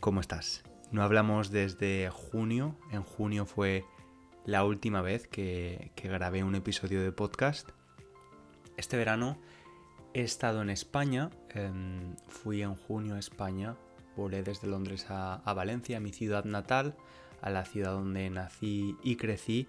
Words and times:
¿Cómo 0.00 0.20
estás? 0.20 0.64
No 0.90 1.02
hablamos 1.02 1.50
desde 1.50 2.10
junio. 2.10 2.76
En 2.90 3.02
junio 3.02 3.46
fue 3.46 3.84
la 4.44 4.64
última 4.64 5.02
vez 5.02 5.28
que, 5.28 5.92
grabé 5.96 6.42
un 6.42 6.54
episodio 6.54 7.02
de 7.02 7.12
podcast. 7.12 7.70
Este 8.76 8.96
verano 8.96 9.38
he 10.14 10.22
estado 10.22 10.62
en 10.62 10.70
España. 10.70 11.30
Em, 11.50 12.16
fui 12.28 12.62
en 12.62 12.74
junio 12.74 13.14
a 13.14 13.18
España. 13.18 13.76
Volé 14.16 14.42
desde 14.42 14.68
Londres 14.68 15.06
a, 15.08 15.40
Valencia, 15.54 16.00
mi 16.00 16.12
ciudad 16.12 16.44
natal, 16.44 16.94
a 17.40 17.50
la 17.50 17.64
ciudad 17.64 17.92
donde 17.92 18.28
nací 18.30 18.96
y 19.02 19.16
crecí. 19.16 19.68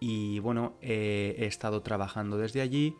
Y 0.00 0.38
bueno, 0.40 0.74
he 0.80 1.46
estado 1.46 1.82
trabajando 1.82 2.36
desde 2.38 2.60
allí. 2.60 2.94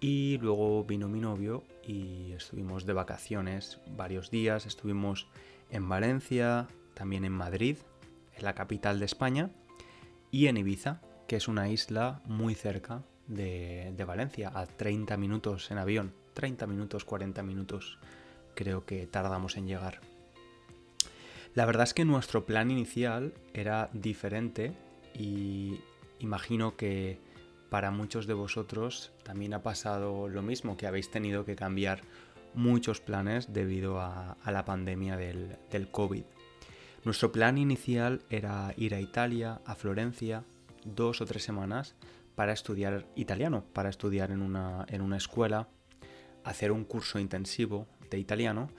Y 0.00 0.38
luego 0.38 0.84
vino 0.84 1.08
mi 1.08 1.20
novio 1.20 1.64
y 1.82 2.32
estuvimos 2.32 2.84
de 2.86 2.92
vacaciones 2.92 3.80
varios 3.96 4.30
días. 4.30 4.66
Estuvimos 4.66 5.28
en 5.70 5.88
Valencia, 5.88 6.68
también 6.94 7.24
en 7.24 7.32
Madrid, 7.32 7.78
en 8.36 8.44
la 8.44 8.54
capital 8.54 8.98
de 8.98 9.06
España, 9.06 9.50
y 10.30 10.48
en 10.48 10.56
Ibiza, 10.56 11.00
que 11.26 11.36
es 11.36 11.48
una 11.48 11.68
isla 11.68 12.20
muy 12.26 12.54
cerca 12.54 13.02
de, 13.26 14.04
Valencia, 14.06 14.52
a 14.54 14.66
30 14.66 15.16
minutos 15.16 15.70
en 15.70 15.78
avión, 15.78 16.12
30 16.34 16.66
minutos, 16.66 17.04
40 17.04 17.42
minutos 17.42 17.98
creo 18.54 18.84
que 18.84 19.06
tardamos 19.06 19.56
en 19.56 19.66
llegar. 19.66 20.00
La 21.54 21.64
verdad 21.66 21.84
es 21.84 21.94
que 21.94 22.04
nuestro 22.04 22.44
plan 22.44 22.70
inicial 22.70 23.32
era 23.54 23.90
diferente 23.92 24.74
y 25.14 25.80
imagino 26.18 26.76
que 26.76 27.18
para 27.70 27.90
muchos 27.90 28.26
de 28.26 28.34
vosotros 28.34 29.12
también 29.22 29.54
ha 29.54 29.62
pasado 29.62 30.28
lo 30.28 30.42
mismo, 30.42 30.76
que 30.76 30.86
habéis 30.86 31.10
tenido 31.10 31.44
que 31.44 31.56
cambiar 31.56 32.02
muchos 32.54 33.00
planes 33.00 33.52
debido 33.52 34.00
a, 34.00 34.36
la 34.44 34.64
pandemia 34.64 35.16
del, 35.16 35.56
del 35.70 35.90
COVID. 35.90 36.24
Nuestro 37.04 37.32
plan 37.32 37.58
inicial 37.58 38.22
era 38.30 38.72
ir 38.76 38.94
a 38.94 39.00
Italia, 39.00 39.60
a 39.64 39.74
Florencia, 39.74 40.44
dos 40.84 41.20
o 41.20 41.26
tres 41.26 41.42
semanas 41.42 41.94
para 42.36 42.52
estudiar 42.52 43.08
italiano, 43.16 43.64
para 43.72 43.88
estudiar 43.88 44.30
en 44.30 44.42
una, 44.42 44.86
en 44.88 45.00
una 45.00 45.16
escuela, 45.16 45.68
hacer 46.44 46.70
un 46.70 46.84
curso 46.84 47.18
intensivo 47.18 47.88
de 48.08 48.18
italiano, 48.18 48.70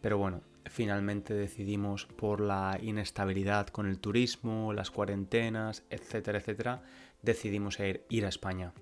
pero 0.00 0.16
bueno, 0.16 0.42
finalmente 0.64 1.34
decidimos 1.34 2.06
por 2.06 2.40
la 2.40 2.78
inestabilidad 2.80 3.66
con 3.66 3.86
el 3.86 3.98
turismo, 3.98 4.72
las 4.72 4.90
cuarentenas, 4.90 5.84
etcétera, 5.90 6.38
etcétera, 6.38 6.82
decidimos 7.20 7.78
ir, 7.80 8.06
ir 8.08 8.24
a 8.24 8.28
España. 8.30 8.72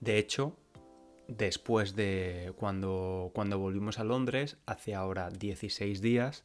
De 0.00 0.18
hecho, 0.18 0.58
después 1.28 1.94
de 1.94 2.52
cuando, 2.56 3.30
cuando 3.34 3.58
volvimos 3.58 4.00
a 4.00 4.04
Londres, 4.04 4.58
hace 4.66 4.96
ahora 4.96 5.30
16 5.30 6.02
días, 6.02 6.44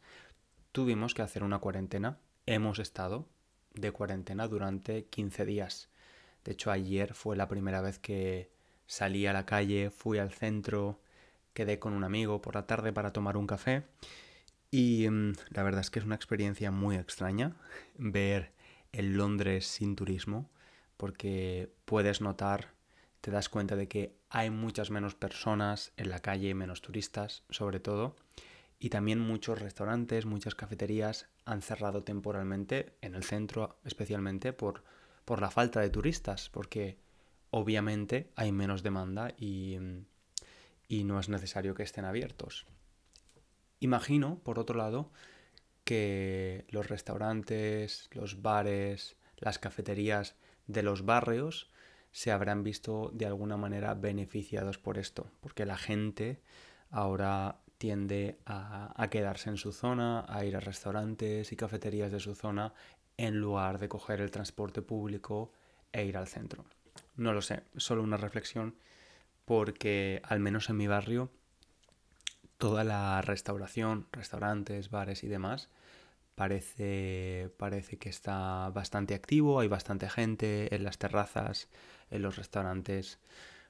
tuvimos 0.71 1.15
que 1.15 1.23
hacer 1.23 1.43
una 1.43 1.57
cuarentena. 1.57 2.19
Hemos 2.45 2.77
estado 2.77 3.27
de 3.73 3.91
cuarentena 3.91 4.47
durante 4.47 5.05
15 5.05 5.45
días. 5.45 5.89
De 6.47 6.53
hecho, 6.53 6.71
ayer 6.71 7.13
fue 7.13 7.35
la 7.35 7.49
primera 7.49 7.81
vez 7.81 7.99
que 7.99 8.49
salí 8.85 9.25
a 9.27 9.33
la 9.33 9.45
calle, 9.45 9.89
fui 9.89 10.17
al 10.17 10.31
centro, 10.31 11.01
quedé 11.53 11.77
con 11.77 11.91
un 11.91 12.05
amigo 12.05 12.41
por 12.41 12.55
la 12.55 12.65
tarde 12.65 12.93
para 12.93 13.11
tomar 13.11 13.35
un 13.35 13.47
café. 13.47 13.83
Y 14.71 15.09
mm, 15.09 15.33
la 15.49 15.63
verdad 15.63 15.81
es 15.81 15.89
que 15.89 15.99
es 15.99 16.05
una 16.05 16.15
experiencia 16.15 16.71
muy 16.71 16.95
extraña 16.95 17.57
ver 17.97 18.53
el 18.93 19.17
Londres 19.17 19.67
sin 19.67 19.97
turismo, 19.97 20.49
porque 20.95 21.69
puedes 21.83 22.21
notar 22.21 22.69
te 23.19 23.29
das 23.29 23.49
cuenta 23.49 23.75
de 23.75 23.89
que 23.89 24.15
hay 24.29 24.49
muchas 24.49 24.89
menos 24.89 25.15
personas 25.15 25.91
en 25.97 26.09
la 26.09 26.21
calle, 26.21 26.55
menos 26.55 26.81
turistas 26.81 27.43
sobre 27.49 27.81
todo, 27.81 28.15
y 28.79 28.87
también 28.87 29.19
muchos 29.19 29.59
restaurantes, 29.59 30.25
muchas 30.25 30.55
cafeterías 30.55 31.27
han 31.43 31.61
cerrado 31.61 32.03
temporalmente 32.05 32.95
en 33.01 33.15
el 33.15 33.25
centro 33.25 33.79
especialmente 33.83 34.53
por, 34.53 34.85
por 35.27 35.41
la 35.41 35.51
falta 35.51 35.81
de 35.81 35.89
turistas, 35.89 36.49
porque 36.49 36.97
obviamente 37.49 38.31
hay 38.37 38.53
menos 38.53 38.81
demanda 38.81 39.33
y, 39.37 39.77
no 41.03 41.19
es 41.19 41.27
necesario 41.27 41.75
que 41.75 41.83
estén 41.83 42.05
abiertos. 42.05 42.65
Imagino, 43.81 44.39
por 44.45 44.57
otro 44.57 44.77
lado, 44.77 45.11
que 45.83 46.63
los 46.69 46.87
restaurantes, 46.87 48.09
los 48.13 48.41
bares, 48.41 49.17
las 49.35 49.59
cafeterías 49.59 50.35
de 50.65 50.81
los 50.81 51.03
barrios 51.03 51.69
se 52.13 52.31
habrán 52.31 52.63
visto 52.63 53.11
de 53.13 53.25
alguna 53.25 53.57
manera 53.57 53.95
beneficiados 53.95 54.77
por 54.77 54.97
esto, 54.97 55.29
porque 55.41 55.65
la 55.65 55.77
gente 55.77 56.41
ahora 56.89 57.59
tiende 57.77 58.39
a, 58.45 59.07
quedarse 59.11 59.49
en 59.49 59.57
su 59.57 59.71
zona, 59.71 60.25
a 60.27 60.45
ir 60.45 60.55
a 60.55 60.59
restaurantes 60.59 61.51
y 61.51 61.55
cafeterías 61.55 62.11
de 62.11 62.19
su 62.19 62.33
zona 62.33 62.73
en 63.17 63.39
lugar 63.39 63.79
de 63.79 63.89
coger 63.89 64.21
el 64.21 64.31
transporte 64.31 64.81
público 64.81 65.51
e 65.91 66.05
ir 66.05 66.17
al 66.17 66.27
centro. 66.27 66.65
No 67.15 67.33
lo 67.33 67.41
sé, 67.41 67.63
solo 67.75 68.03
una 68.03 68.17
reflexión 68.17 68.75
porque 69.45 70.21
al 70.23 70.39
menos 70.39 70.69
en 70.69 70.77
mi 70.77 70.87
barrio 70.87 71.31
toda 72.57 72.83
la 72.83 73.21
restauración, 73.21 74.07
restaurantes, 74.11 74.89
bares 74.89 75.23
y 75.23 75.27
demás 75.27 75.69
parece, 76.37 77.49
parece 77.57 77.97
que 77.97 78.09
está 78.09 78.69
bastante 78.69 79.15
activo, 79.15 79.59
hay 79.59 79.67
bastante 79.67 80.07
gente 80.07 80.73
en 80.75 80.83
las 80.83 80.99
terrazas, 80.99 81.67
en 82.11 82.21
los 82.21 82.35
restaurantes, 82.35 83.17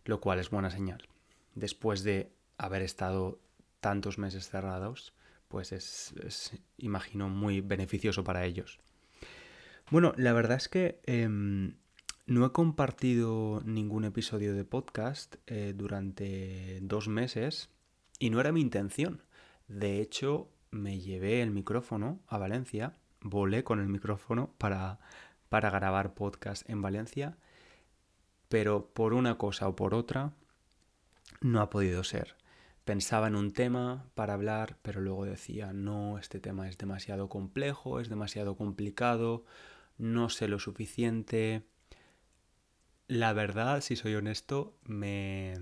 lo 0.04 0.20
cual 0.20 0.40
es 0.40 0.50
buena 0.50 0.70
señal. 0.70 1.08
Después 1.56 2.04
de 2.04 2.30
haber 2.58 2.82
estado 2.82 3.40
tantos 3.80 4.18
meses 4.18 4.50
cerrados, 4.50 5.14
pues 5.48 5.72
es, 5.72 6.60
imagino, 6.78 7.30
muy 7.30 7.62
beneficioso 7.62 8.26
para 8.26 8.44
ellos. 8.44 8.80
Bueno, 9.90 10.12
la 10.18 10.34
verdad 10.34 10.58
es 10.58 10.68
que 10.68 11.00
em, 11.06 11.78
no 12.26 12.46
he 12.46 12.52
compartido 12.52 13.62
ningún 13.64 14.04
episodio 14.04 14.54
de 14.54 14.66
podcast 14.66 15.36
eh, 15.48 15.74
durante 15.74 16.80
dos 16.82 17.08
meses 17.08 17.70
y 18.20 18.30
no 18.30 18.42
era 18.42 18.52
mi 18.52 18.60
intención. 18.60 19.24
De 19.70 20.02
hecho, 20.02 20.50
me 20.72 21.00
llevé 21.00 21.42
el 21.42 21.52
micrófono 21.52 22.20
a 22.28 22.38
Valencia, 22.38 22.96
volé 23.22 23.64
con 23.64 23.80
el 23.80 23.88
micrófono 23.88 24.52
para, 24.58 25.00
para 25.48 25.70
grabar 25.70 26.16
podcast 26.16 26.70
en 26.70 26.82
Valencia, 26.82 27.38
pero 28.50 28.90
por 28.94 29.14
una 29.14 29.38
cosa 29.38 29.70
o 29.70 29.78
por 29.78 29.94
otra 29.94 30.34
no 31.40 31.62
ha 31.62 31.70
podido 31.70 32.04
ser. 32.04 32.36
Pensaba 32.84 33.28
en 33.28 33.38
un 33.38 33.54
tema 33.54 34.06
para 34.16 34.34
hablar, 34.34 34.80
pero 34.82 35.00
luego 35.00 35.24
decía, 35.24 35.72
no, 35.72 36.18
este 36.18 36.42
tema 36.42 36.68
es 36.68 36.78
demasiado 36.78 37.30
complejo, 37.30 38.02
es 38.02 38.10
demasiado 38.10 38.58
complicado, 38.58 39.46
no 39.98 40.30
sé 40.30 40.48
lo 40.48 40.60
suficiente. 40.60 41.64
La 43.08 43.34
verdad, 43.34 43.82
si 43.82 43.96
soy 43.96 44.16
honesto, 44.16 44.78
me, 44.84 45.56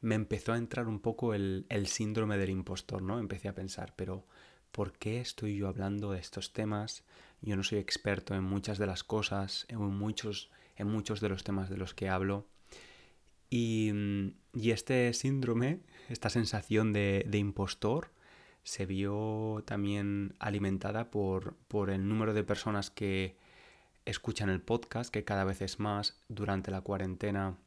me 0.00 0.14
empezó 0.14 0.52
a 0.52 0.58
entrar 0.58 0.88
un 0.88 1.00
poco 1.00 1.34
el, 1.34 1.66
el 1.68 1.86
síndrome 1.86 2.38
del 2.38 2.50
impostor, 2.50 3.02
¿no? 3.02 3.18
Empecé 3.18 3.48
a 3.48 3.54
pensar, 3.54 3.94
pero 3.96 4.26
¿por 4.72 4.92
qué 4.92 5.20
estoy 5.20 5.56
yo 5.56 5.68
hablando 5.68 6.12
de 6.12 6.18
estos 6.18 6.52
temas? 6.52 7.04
Yo 7.40 7.56
no 7.56 7.62
soy 7.62 7.78
experto 7.78 8.34
en 8.34 8.44
muchas 8.44 8.78
de 8.78 8.86
las 8.86 9.04
cosas, 9.04 9.66
en 9.68 9.78
muchos, 9.78 10.50
en 10.76 10.88
muchos 10.88 11.20
de 11.20 11.28
los 11.28 11.44
temas 11.44 11.70
de 11.70 11.76
los 11.76 11.94
que 11.94 12.08
hablo. 12.08 12.46
Y, 13.50 13.92
y 14.52 14.72
este 14.72 15.12
síndrome, 15.14 15.80
esta 16.08 16.30
sensación 16.30 16.92
de, 16.92 17.24
de, 17.26 17.38
impostor, 17.38 18.10
se 18.62 18.84
vio 18.84 19.62
también 19.66 20.34
alimentada 20.38 21.10
por, 21.10 21.54
por 21.68 21.90
el 21.90 22.06
número 22.06 22.34
de 22.34 22.44
personas 22.44 22.90
que 22.90 23.36
escuchan 24.08 24.48
el 24.48 24.62
podcast, 24.62 25.12
que 25.12 25.24
cada 25.24 25.44
vez 25.44 25.60
es 25.60 25.78
más 25.78 26.16
durante 26.28 26.70
la 26.70 26.80
cuarentena. 26.80 27.58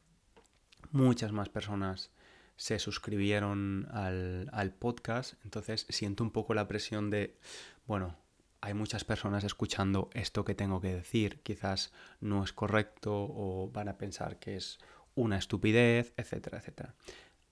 Muchas 0.90 1.30
más 1.30 1.48
personas 1.48 2.10
se 2.56 2.78
suscribieron 2.78 3.88
al, 3.92 4.74
podcast, 4.78 5.34
entonces 5.44 5.86
siento 5.88 6.24
un 6.24 6.30
poco 6.30 6.54
la 6.54 6.66
presión 6.66 7.10
de, 7.10 7.36
bueno, 7.86 8.16
hay 8.60 8.74
muchas 8.74 9.04
personas 9.04 9.44
escuchando 9.44 10.10
esto 10.14 10.44
que 10.44 10.54
tengo 10.54 10.80
que 10.80 10.94
decir, 10.94 11.40
quizás 11.42 11.92
no 12.20 12.44
es 12.44 12.52
correcto 12.52 13.12
o 13.14 13.70
van 13.72 13.88
a 13.88 13.96
pensar 13.96 14.38
que 14.38 14.56
es 14.56 14.78
una 15.14 15.38
estupidez, 15.38 16.12
etcétera, 16.16 16.58
etcétera. 16.58 16.94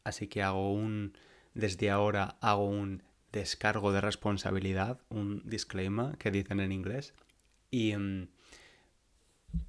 Así 0.03 0.27
que 0.27 0.43
hago 0.43 0.73
un, 0.73 1.17
desde 1.55 1.91
ahora 1.91 2.37
hago 2.41 2.67
un 2.67 3.03
descargo 3.33 3.93
de 3.93 4.01
responsabilidad, 4.01 5.01
un 5.11 5.43
disclaimer 5.45 6.17
que 6.19 6.31
dicen 6.31 6.59
en 6.61 6.73
inglés. 6.73 7.15
Y, 7.71 7.95
mm, 7.97 8.29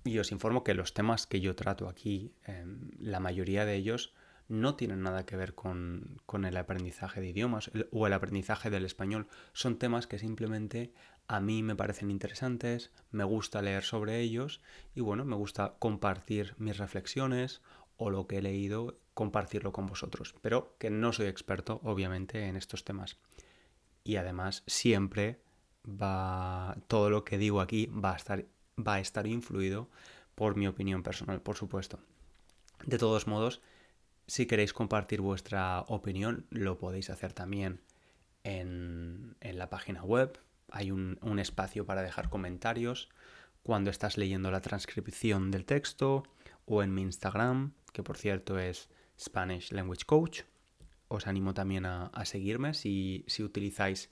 y 0.04 0.20
os 0.20 0.32
informo 0.32 0.64
que 0.64 0.74
los 0.74 0.94
temas 0.94 1.28
que 1.28 1.42
yo 1.42 1.56
trato 1.56 1.88
aquí, 1.88 2.34
em, 2.46 2.92
la 3.00 3.20
mayoría 3.20 3.66
de 3.66 3.76
ellos 3.76 4.14
no 4.48 4.76
tienen 4.76 5.02
nada 5.02 5.26
que 5.26 5.38
ver 5.38 5.56
con, 5.56 6.20
con, 6.26 6.44
el 6.44 6.58
aprendizaje 6.58 7.22
de 7.22 7.30
idiomas 7.30 7.72
o 7.92 8.08
el 8.08 8.14
aprendizaje 8.14 8.70
del 8.70 8.84
español. 8.84 9.28
Son 9.54 9.78
temas 9.78 10.08
que 10.08 10.20
simplemente 10.20 10.94
a 11.28 11.40
mí 11.40 11.64
me 11.64 11.76
parecen 11.76 12.12
interesantes, 12.12 12.92
me 13.12 13.24
gusta 13.24 13.62
leer 13.62 13.84
sobre 13.84 14.20
ellos 14.20 14.62
y 14.94 15.00
bueno, 15.00 15.24
me 15.24 15.38
gusta 15.38 15.76
compartir 15.80 16.54
mis 16.58 16.78
reflexiones 16.78 17.62
o 17.96 18.10
lo 18.10 18.28
que 18.28 18.40
he 18.40 18.42
leído, 18.42 19.00
compartirlo 19.14 19.72
con 19.72 19.86
vosotros. 19.86 20.36
Pero 20.42 20.76
que 20.80 20.90
no 20.90 21.14
soy 21.14 21.28
experto, 21.28 21.80
obviamente, 21.84 22.48
en 22.48 22.58
estos 22.58 22.84
temas. 22.84 23.18
Y 24.04 24.16
además, 24.16 24.64
siempre 24.66 25.40
va. 25.86 26.76
Todo 26.88 27.10
lo 27.10 27.24
que 27.24 27.38
digo 27.38 27.62
aquí 27.62 27.86
va 27.86 28.14
a 28.14 28.18
estar, 28.18 28.46
va 28.78 28.96
a 28.96 29.00
estar 29.00 29.28
influido 29.28 29.90
por 30.36 30.56
mi 30.56 30.68
opinión 30.68 31.04
personal, 31.04 31.42
por 31.42 31.56
supuesto. 31.56 32.00
De 32.86 32.98
todos 32.98 33.28
modos, 33.28 33.62
si 34.28 34.46
queréis 34.46 34.74
compartir 34.74 35.22
vuestra 35.22 35.82
opinión, 35.88 36.46
lo 36.50 36.78
podéis 36.78 37.10
hacer 37.10 37.34
también 37.34 37.82
en, 38.44 39.36
en 39.42 39.58
la 39.58 39.70
página 39.70 40.04
web 40.04 40.40
hay 40.72 40.92
un, 40.92 41.40
espacio 41.40 41.86
para 41.86 42.02
dejar 42.02 42.30
comentarios 42.30 43.10
cuando 43.62 43.92
estás 43.92 44.18
leyendo 44.18 44.50
la 44.52 44.62
transcripción 44.62 45.52
del 45.52 45.66
texto 45.66 46.24
o 46.66 46.82
en 46.82 46.94
mi 46.94 47.02
Instagram, 47.02 47.74
que 47.94 48.04
por 48.04 48.18
cierto 48.18 48.58
es 48.58 48.90
Spanish 49.20 49.72
Language 49.72 50.06
Coach. 50.06 50.42
Os 51.10 51.28
animo 51.28 51.54
también 51.54 51.86
a, 51.86 52.10
seguirme 52.26 52.74
si, 52.74 53.26
utilizáis 53.40 54.10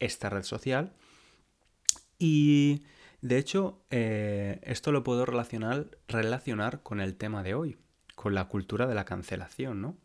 esta 0.00 0.28
red 0.28 0.42
social. 0.42 0.92
Y 2.18 2.82
de 3.20 3.38
hecho, 3.38 3.82
eh, 3.90 4.60
esto 4.62 4.92
lo 4.92 5.04
puedo 5.04 5.26
relacionar, 5.26 5.86
relacionar 6.08 6.82
con 6.82 7.00
el 7.00 7.16
tema 7.16 7.42
de 7.42 7.54
hoy, 7.54 7.78
con 8.14 8.34
la 8.34 8.46
cultura 8.46 8.86
de 8.86 8.94
la 8.94 9.04
cancelación, 9.04 9.80
¿no? 9.80 9.96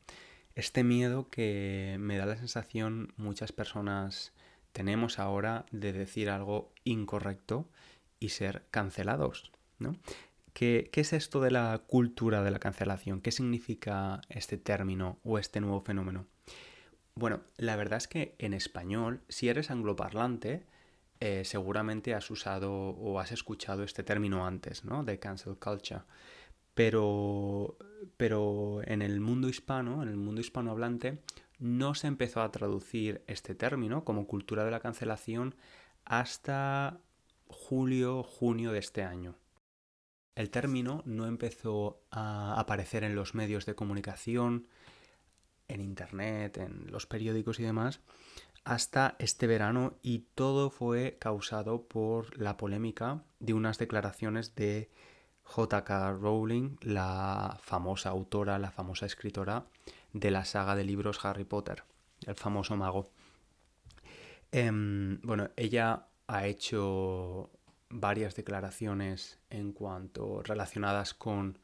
Este 0.54 0.84
miedo 0.84 1.30
que 1.30 1.98
me 2.00 2.18
da 2.18 2.26
la 2.26 2.38
sensación 2.38 3.14
muchas 3.18 3.52
personas 3.52 4.34
tenemos 4.72 5.20
ahora 5.20 5.66
de 5.72 5.94
decir 5.94 6.30
algo 6.30 6.74
incorrecto 6.84 7.70
y 8.20 8.30
ser 8.30 8.66
cancelados, 8.72 9.52
¿no? 9.80 9.96
¿Qué, 10.56 10.90
es 10.94 11.12
esto 11.12 11.42
de 11.42 11.52
la 11.52 11.82
cultura 11.86 12.42
de 12.42 12.52
la 12.52 12.60
cancelación? 12.60 13.20
¿Qué 13.20 13.32
significa 13.32 14.22
este 14.30 14.58
término 14.58 15.20
o 15.24 15.38
este 15.38 15.60
nuevo 15.60 15.82
fenómeno? 15.82 16.28
Bueno, 17.16 17.42
la 17.58 17.76
verdad 17.76 17.98
es 17.98 18.08
que 18.08 18.36
en 18.40 18.54
español, 18.54 19.22
si 19.28 19.50
eres 19.50 19.72
angloparlante, 19.72 20.66
eh, 21.20 21.44
seguramente 21.46 22.14
has 22.14 22.30
usado 22.30 22.72
o 22.74 23.20
has 23.20 23.32
escuchado 23.32 23.84
este 23.84 24.04
término 24.04 24.46
antes, 24.46 24.84
¿no? 24.84 25.04
De 25.04 25.20
cancel 25.20 25.58
culture. 25.58 26.02
Pero, 26.74 27.78
pero 28.18 28.82
en 28.84 29.02
el 29.02 29.22
mundo 29.22 29.48
hispano, 29.48 30.04
en 30.04 30.10
el 30.10 30.18
mundo 30.18 30.42
hispanohablante, 30.42 31.22
no 31.58 31.96
se 31.96 32.08
empezó 32.08 32.42
a 32.42 32.52
traducir 32.52 33.24
este 33.28 33.56
término 33.56 34.04
como 34.04 34.28
cultura 34.28 34.66
de 34.66 34.72
la 34.72 34.82
cancelación 34.82 35.56
hasta 36.04 37.00
julio, 37.48 38.24
junio 38.24 38.72
de 38.72 38.80
este 38.80 39.04
año. 39.04 39.36
El 40.36 40.50
término 40.50 41.02
no 41.06 41.28
empezó 41.28 42.04
a 42.12 42.60
aparecer 42.60 43.06
en 43.06 43.16
los 43.16 43.36
medios 43.36 43.66
de 43.66 43.76
comunicación, 43.76 44.68
en 45.70 45.82
Internet, 45.82 46.58
en 46.58 46.92
los 46.92 47.06
periódicos 47.06 47.60
y 47.60 47.64
demás, 47.64 48.02
hasta 48.66 49.16
este 49.20 49.46
verano 49.46 49.94
y 50.02 50.26
todo 50.34 50.72
fue 50.72 51.18
causado 51.20 51.84
por 51.84 52.36
la 52.38 52.58
polémica 52.58 53.24
de 53.40 53.54
unas 53.54 53.78
declaraciones 53.78 54.56
de 54.56 54.90
J.K. 55.44 56.14
Rowling, 56.14 56.78
la 56.82 57.60
famosa 57.62 58.10
autora, 58.10 58.58
la 58.58 58.72
famosa 58.72 59.06
escritora 59.06 59.66
de 60.14 60.32
la 60.32 60.46
saga 60.46 60.76
de 60.76 60.84
libros 60.84 61.24
Harry 61.24 61.46
Potter, 61.46 61.84
el 62.26 62.36
famoso 62.36 62.76
mago. 62.76 63.12
Em, 64.52 65.22
bueno, 65.22 65.52
ella 65.56 66.08
ha 66.26 66.48
hecho 66.48 67.52
varias 67.90 68.36
declaraciones 68.36 69.38
en 69.52 69.74
cuanto 69.74 70.42
relacionadas 70.42 71.14
con, 71.14 71.60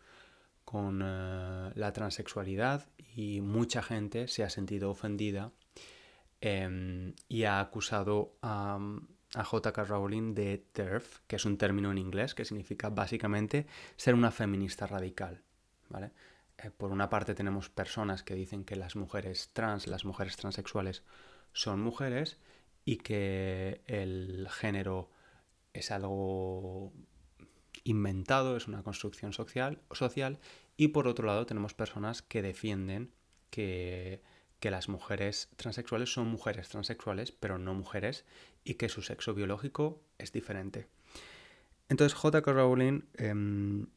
con 0.66 1.02
eh, 1.04 1.72
la 1.74 1.94
transexualidad 1.94 2.88
y 3.16 3.42
mucha 3.42 3.82
gente 3.82 4.28
se 4.28 4.44
ha 4.44 4.50
sentido 4.52 4.92
ofendida 4.92 5.52
em, 6.42 7.14
y 7.30 7.44
ha 7.44 7.60
acusado 7.60 8.38
a, 8.42 8.78
a 9.36 9.44
J.K. 9.44 9.84
Rowling 9.86 10.34
de 10.34 10.58
TERF, 10.74 11.20
que 11.28 11.38
es 11.38 11.46
un 11.46 11.58
término 11.58 11.92
en 11.92 11.98
inglés 11.98 12.36
que 12.36 12.46
significa 12.46 12.90
básicamente 12.90 13.68
ser 13.96 14.14
una 14.16 14.32
feminista 14.32 14.88
radical. 14.88 15.44
¿vale? 15.90 16.12
Eh, 16.58 16.72
por 16.72 16.92
una 16.92 17.10
parte 17.10 17.36
tenemos 17.36 17.70
personas 17.70 18.24
que 18.24 18.36
dicen 18.36 18.66
que 18.66 18.76
las 18.76 18.96
mujeres 18.96 19.52
trans, 19.54 19.88
las 19.88 20.06
mujeres 20.06 20.36
transexuales 20.36 21.04
son 21.54 21.82
mujeres 21.82 22.40
y 22.84 22.98
que 22.98 23.82
el 23.86 24.48
género 24.50 25.10
es 25.74 25.92
algo 25.92 26.92
inventado, 27.84 28.58
es 28.58 28.68
una 28.68 28.84
construcción 28.84 29.34
social, 29.34 29.82
social 29.92 30.40
y 30.78 30.90
por 30.90 31.08
otro 31.08 31.26
lado 31.28 31.46
tenemos 31.46 31.74
personas 31.74 32.22
que 32.22 32.42
defienden 32.42 33.14
que, 33.50 34.22
que, 34.62 34.72
las 34.72 34.88
mujeres 34.88 35.50
transexuales 35.58 36.14
son 36.14 36.28
mujeres 36.28 36.70
transexuales, 36.70 37.32
pero 37.32 37.58
no 37.58 37.74
mujeres, 37.74 38.26
y 38.64 38.76
que 38.76 38.90
su 38.90 39.02
sexo 39.02 39.34
biológico 39.34 40.02
es 40.18 40.32
diferente. 40.32 40.88
Entonces 41.90 42.18
J.K. 42.18 42.54
Rowling 42.54 43.02
em, 43.16 43.88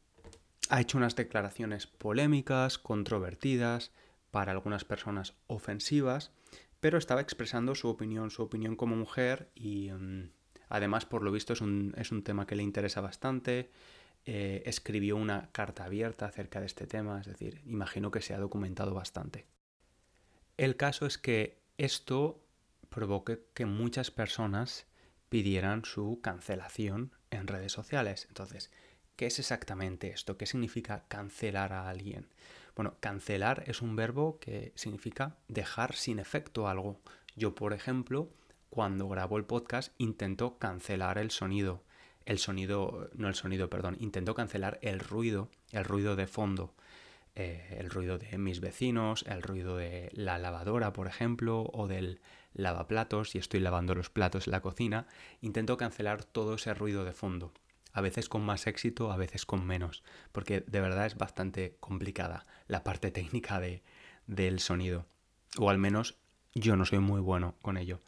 ha 0.69 0.81
hecho 0.81 0.99
unas 0.99 1.14
declaraciones 1.14 1.87
polémicas, 1.87 2.78
controvertidas, 2.78 3.93
para 4.34 4.50
algunas 4.50 4.84
personas 4.84 5.34
ofensivas, 5.46 6.32
pero 6.81 6.99
estaba 6.99 7.20
expresando 7.20 7.76
su 7.76 7.88
opinión, 7.88 8.32
su 8.32 8.43
opinión 8.43 8.75
como 8.75 8.96
mujer 8.96 9.48
y 9.55 9.93
mm, 9.93 10.31
además 10.69 11.06
por 11.06 11.22
lo 11.22 11.31
visto 11.31 11.53
es 11.53 11.60
un, 11.60 11.94
es 11.96 12.10
un, 12.10 12.24
tema 12.24 12.44
que 12.44 12.56
le 12.56 12.65
interesa 12.65 13.00
bastante. 13.00 13.70
Eh, 14.27 14.65
escribió 14.67 15.17
una 15.17 15.50
carta 15.53 15.84
abierta 15.84 16.27
acerca 16.27 16.58
de 16.58 16.67
este 16.67 16.88
tema, 16.88 17.20
es 17.20 17.27
decir, 17.29 17.62
imagino 17.65 18.10
que 18.10 18.22
se 18.22 18.34
ha 18.34 18.38
documentado 18.38 18.93
bastante. 18.93 19.46
El 20.56 20.77
caso 20.77 21.06
es 21.06 21.19
que 21.19 21.58
esto 21.79 22.41
provoque 22.89 23.44
que 23.55 23.67
muchas 23.67 24.11
personas 24.11 24.87
pidieran 25.29 25.84
su 25.84 26.20
cancelación 26.23 27.13
en 27.31 27.49
redes 27.49 27.73
sociales. 27.73 28.27
Entonces, 28.29 28.70
¿Qué 29.17 29.27
es 29.27 29.39
exactamente 29.39 30.08
esto? 30.08 30.37
¿Qué 30.37 30.44
significa 30.44 31.05
cancelar 31.06 31.73
a 31.73 31.89
alguien? 31.89 32.27
Bueno, 32.75 32.96
cancelar 32.99 33.63
es 33.69 33.81
un 33.81 33.94
verbo 33.94 34.41
que 34.41 34.73
significa 34.75 35.37
dejar 35.46 35.94
sin 35.94 36.19
efecto 36.19 36.67
algo. 36.67 37.01
Yo, 37.37 37.55
por 37.55 37.75
ejemplo, 37.75 38.29
cuando 38.70 39.08
grabo 39.08 39.37
el 39.39 39.44
podcast 39.44 39.94
intento 39.99 40.58
cancelar 40.58 41.19
el 41.19 41.31
sonido. 41.31 41.84
El 42.27 42.41
sonido, 42.41 43.08
no 43.15 43.29
el 43.29 43.37
sonido, 43.37 43.70
perdón, 43.70 43.96
intento 44.01 44.34
cancelar 44.34 44.81
el 44.82 44.99
ruido, 44.99 45.49
el 45.70 45.84
ruido 45.84 46.17
de 46.17 46.27
fondo. 46.27 46.75
Eh, 47.36 47.76
el 47.79 47.91
ruido 47.91 48.19
de 48.19 48.38
mis 48.38 48.60
vecinos, 48.60 49.24
el 49.26 49.43
ruido 49.43 49.76
de 49.76 50.10
la 50.12 50.38
lavadora, 50.38 50.93
por 50.93 51.08
ejemplo, 51.08 51.69
o 51.72 51.88
del 51.88 52.20
lavaplatos, 52.53 53.31
si 53.31 53.38
estoy 53.38 53.60
lavando 53.60 53.94
los 53.94 54.08
platos 54.08 54.46
en 54.46 54.53
la 54.53 54.60
cocina, 54.60 55.08
intento 55.41 55.76
cancelar 55.76 56.24
todo 56.24 56.55
ese 56.55 56.74
ruido 56.74 57.05
de 57.05 57.12
fondo 57.12 57.53
a 57.94 58.00
veces 58.00 58.29
con 58.29 58.43
más 58.43 58.67
éxito, 58.67 59.12
a 59.12 59.17
veces 59.17 59.46
con 59.46 59.64
menos, 59.64 60.03
porque 60.32 60.60
de 60.67 60.81
verdad 60.81 61.06
es 61.06 61.17
bastante 61.17 61.76
complicada 61.79 62.44
la 62.67 62.82
parte 62.82 63.12
técnica 63.12 63.60
de, 63.60 63.84
del 64.26 64.58
sonido, 64.58 65.06
o 65.58 65.70
al 65.70 65.79
menos 65.79 66.19
yo 66.55 66.76
no 66.76 66.84
soy 66.84 66.98
muy 66.98 67.20
bueno 67.20 67.55
con 67.62 67.76
ello. 67.76 68.00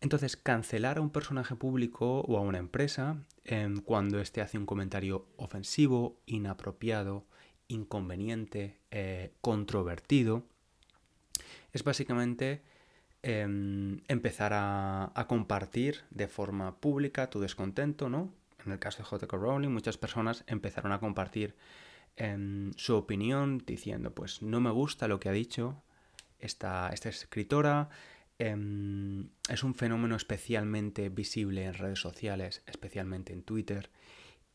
Entonces, 0.00 0.36
cancelar 0.36 0.98
a 0.98 1.00
un 1.00 1.10
personaje 1.10 1.54
público 1.54 2.20
o 2.22 2.36
a 2.36 2.40
una 2.40 2.58
empresa 2.58 3.24
em, 3.44 3.80
cuando 3.80 4.20
éste 4.20 4.42
hace 4.42 4.58
un 4.58 4.66
comentario 4.66 5.28
ofensivo, 5.36 6.20
inapropiado, 6.26 7.24
inconveniente, 7.68 8.78
eh, 8.90 9.32
controvertido, 9.40 10.44
es 11.72 11.82
básicamente 11.82 12.62
em, 13.22 14.00
empezar 14.08 14.52
a, 14.54 15.24
compartir 15.28 16.02
de 16.10 16.28
forma 16.28 16.76
pública 16.80 17.30
tu 17.30 17.40
descontento, 17.40 18.08
¿no? 18.08 18.32
en 18.64 18.72
el 18.72 18.78
caso 18.78 18.98
de 18.98 19.04
J.K. 19.04 19.36
Rowling, 19.36 19.70
muchas 19.70 19.98
personas 19.98 20.44
empezaron 20.46 20.92
a 20.92 21.00
compartir 21.00 21.54
em, 22.16 22.72
su 22.76 22.94
opinión 22.96 23.62
diciendo, 23.66 24.14
pues 24.14 24.42
no 24.42 24.60
me 24.60 24.70
gusta 24.70 25.08
lo 25.08 25.20
que 25.20 25.28
ha 25.28 25.32
dicho, 25.32 25.82
esta, 26.38 26.90
esta 26.90 27.08
escritora. 27.08 27.88
Em, 28.38 29.28
es 29.48 29.62
un 29.62 29.74
fenómeno 29.74 30.16
especialmente 30.16 31.08
visible 31.08 31.64
en 31.64 31.74
redes 31.74 32.00
sociales, 32.00 32.62
especialmente 32.66 33.32
en 33.32 33.42
Twitter. 33.42 33.90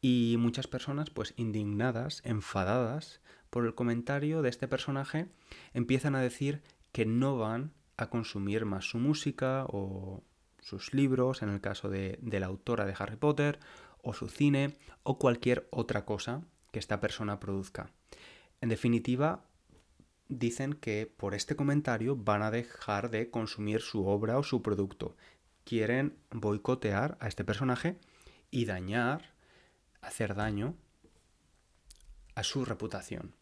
Y 0.02 0.36
muchas 0.40 0.68
personas, 0.68 1.10
pues 1.10 1.34
indignadas, 1.36 2.22
enfadadas 2.24 3.22
por 3.50 3.66
el 3.66 3.76
comentario 3.76 4.42
de 4.42 4.50
este 4.50 4.68
personaje, 4.68 5.28
empiezan 5.74 6.16
a 6.16 6.22
decir 6.22 6.62
que 6.92 7.06
no 7.06 7.38
van 7.38 7.74
a 7.98 8.10
consumir 8.10 8.66
más 8.66 8.86
su 8.86 8.98
música 8.98 9.66
o 9.68 10.24
sus 10.62 10.94
libros, 10.94 11.42
en 11.42 11.50
el 11.50 11.62
caso 11.62 11.90
de, 11.90 12.18
de 12.22 12.40
la 12.40 12.46
autora 12.46 12.86
de 12.86 12.96
Harry 12.98 13.18
Potter, 13.18 13.60
o 14.02 14.14
su 14.14 14.30
cine, 14.30 14.78
o 15.04 15.20
cualquier 15.20 15.68
otra 15.72 16.06
cosa 16.06 16.44
que 16.72 16.80
esta 16.80 17.00
persona 17.00 17.40
produzca. 17.40 17.92
En 18.62 18.70
definitiva, 18.70 19.46
dicen 20.30 20.74
que 20.74 21.12
por 21.18 21.34
este 21.34 21.56
comentario 21.56 22.16
van 22.16 22.44
a 22.44 22.52
dejar 22.52 23.10
de 23.10 23.30
consumir 23.30 23.82
su 23.82 24.06
obra 24.06 24.38
o 24.38 24.44
su 24.44 24.62
producto. 24.62 25.16
Quieren 25.66 26.18
boicotear 26.32 27.18
a 27.20 27.28
este 27.28 27.44
personaje 27.44 27.98
y 28.52 28.66
dañar, 28.66 29.34
hacer 30.02 30.36
daño 30.36 30.76
a 32.36 32.44
su 32.44 32.66
reputación. 32.66 33.36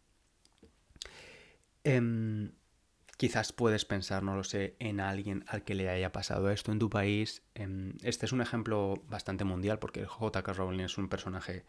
Em, 1.84 2.52
quizás 3.16 3.52
puedes 3.52 3.84
pensar, 3.84 4.22
no 4.22 4.36
lo 4.36 4.44
sé, 4.44 4.76
en 4.78 5.00
alguien 5.00 5.44
al 5.46 5.64
que 5.64 5.74
le 5.74 5.88
haya 5.88 6.12
pasado 6.12 6.50
esto 6.50 6.72
en 6.72 6.78
tu 6.78 6.90
país. 6.90 7.42
Em, 7.54 7.94
este 8.02 8.26
es 8.26 8.32
un 8.32 8.40
ejemplo 8.40 9.02
bastante 9.08 9.44
mundial 9.44 9.78
porque 9.78 10.04
J.K. 10.04 10.52
Rowling 10.52 10.80
es 10.80 10.98
un 10.98 11.08
personaje 11.08 11.64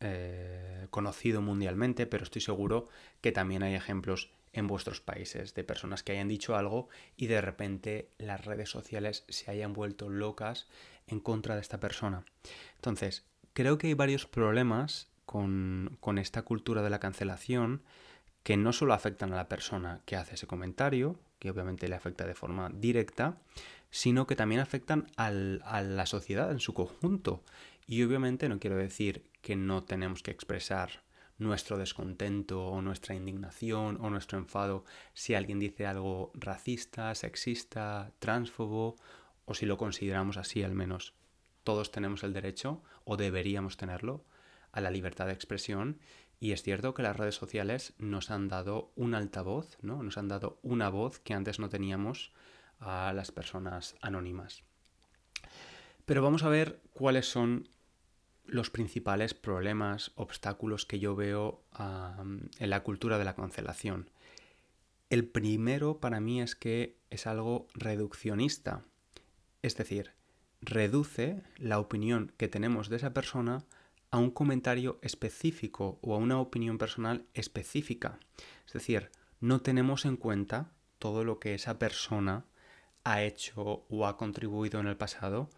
eh, 0.00 0.88
conocido 0.90 1.42
mundialmente, 1.42 2.06
pero 2.06 2.24
estoy 2.24 2.42
seguro 2.42 2.88
que 3.20 3.30
también 3.30 3.62
hay 3.62 3.74
ejemplos 3.74 4.30
en 4.52 4.66
vuestros 4.66 5.00
países 5.00 5.54
de 5.54 5.64
personas 5.64 6.02
que 6.02 6.12
hayan 6.12 6.28
dicho 6.28 6.56
algo 6.56 6.88
y 7.16 7.26
de 7.26 7.40
repente 7.40 8.10
las 8.18 8.44
redes 8.44 8.68
sociales 8.68 9.24
se 9.28 9.50
hayan 9.50 9.72
vuelto 9.72 10.10
locas 10.10 10.66
en 11.06 11.20
contra 11.20 11.54
de 11.54 11.60
esta 11.60 11.78
persona. 11.80 12.24
Entonces, 12.74 13.24
creo 13.52 13.78
que 13.78 13.88
hay 13.88 13.94
varios 13.94 14.26
problemas 14.26 15.08
con, 15.26 15.96
con 16.00 16.18
esta 16.18 16.42
cultura 16.42 16.82
de 16.82 16.90
la 16.90 17.00
cancelación 17.00 17.82
que 18.42 18.56
no 18.56 18.72
solo 18.72 18.94
afectan 18.94 19.32
a 19.32 19.36
la 19.36 19.48
persona 19.48 20.00
que 20.04 20.16
hace 20.16 20.34
ese 20.34 20.46
comentario, 20.46 21.18
que 21.38 21.50
obviamente 21.50 21.88
le 21.88 21.94
afecta 21.94 22.26
de 22.26 22.34
forma 22.34 22.70
directa, 22.70 23.38
sino 23.90 24.26
que 24.26 24.36
también 24.36 24.60
afectan 24.60 25.06
al, 25.16 25.62
a 25.64 25.82
la 25.82 26.06
sociedad 26.06 26.50
en 26.50 26.60
su 26.60 26.74
conjunto. 26.74 27.44
Y 27.86 28.02
obviamente 28.02 28.48
no 28.48 28.58
quiero 28.58 28.76
decir 28.76 29.24
que 29.42 29.54
no 29.54 29.84
tenemos 29.84 30.22
que 30.22 30.30
expresar 30.30 31.02
nuestro 31.38 31.78
descontento 31.78 32.66
o 32.66 32.82
nuestra 32.82 33.14
indignación 33.14 33.98
o 34.00 34.10
nuestro 34.10 34.38
enfado 34.38 34.84
si 35.14 35.34
alguien 35.34 35.58
dice 35.58 35.86
algo 35.86 36.30
racista, 36.34 37.14
sexista, 37.14 38.12
transfobo 38.18 38.96
o 39.44 39.54
si 39.54 39.66
lo 39.66 39.76
consideramos 39.76 40.36
así 40.36 40.62
al 40.62 40.74
menos. 40.74 41.14
Todos 41.64 41.90
tenemos 41.90 42.22
el 42.24 42.32
derecho, 42.32 42.82
o 43.04 43.16
deberíamos 43.16 43.76
tenerlo, 43.76 44.24
a 44.72 44.80
la 44.80 44.90
libertad 44.90 45.26
de 45.26 45.32
expresión 45.32 45.98
y 46.40 46.50
es 46.50 46.62
cierto 46.62 46.92
que 46.92 47.04
las 47.04 47.16
redes 47.16 47.36
sociales 47.36 47.92
nos 47.98 48.32
han 48.32 48.48
dado 48.48 48.90
un 48.96 49.14
altavoz, 49.14 49.78
¿no? 49.80 50.02
Nos 50.02 50.18
han 50.18 50.26
dado 50.26 50.58
una 50.62 50.88
voz 50.88 51.20
que 51.20 51.34
antes 51.34 51.60
no 51.60 51.68
teníamos 51.68 52.32
a 52.80 53.12
las 53.12 53.30
personas 53.30 53.94
anónimas. 54.00 54.64
Pero 56.04 56.20
vamos 56.20 56.42
a 56.42 56.48
ver 56.48 56.80
cuáles 56.94 57.30
son 57.30 57.68
los 58.44 58.70
principales 58.70 59.34
problemas, 59.34 60.10
obstáculos 60.16 60.84
que 60.84 60.98
yo 60.98 61.14
veo 61.14 61.62
en 61.78 62.70
la 62.70 62.82
cultura 62.82 63.18
de 63.18 63.24
la 63.24 63.36
cancelación. 63.36 64.10
El 65.10 65.28
primero 65.28 66.00
para 66.00 66.18
mí 66.18 66.42
es 66.42 66.56
que 66.56 66.98
es 67.10 67.28
algo 67.28 67.68
reduccionista, 67.74 68.84
es 69.62 69.76
decir, 69.76 70.12
reduce 70.62 71.42
la 71.58 71.78
opinión 71.78 72.32
que 72.36 72.48
tenemos 72.48 72.88
de 72.88 72.96
esa 72.96 73.12
persona 73.12 73.64
a 74.10 74.18
un 74.18 74.30
comentario 74.30 74.98
específico 75.02 75.98
o 76.02 76.14
a 76.14 76.18
una 76.18 76.38
opinión 76.38 76.78
personal 76.78 77.26
específica. 77.34 78.18
Es 78.66 78.72
decir, 78.72 79.10
no 79.40 79.60
tenemos 79.60 80.04
en 80.04 80.16
cuenta 80.16 80.70
todo 80.98 81.24
lo 81.24 81.40
que 81.40 81.54
esa 81.54 81.78
persona 81.78 82.44
ha 83.04 83.22
hecho 83.22 83.84
o 83.88 84.06
ha 84.06 84.16
contribuido 84.16 84.78
en 84.80 84.86
el 84.86 84.96
pasado 84.96 85.50